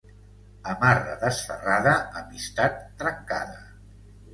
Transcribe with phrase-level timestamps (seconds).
[0.73, 1.95] Amarra desferrada,
[2.25, 3.67] amistat trencada.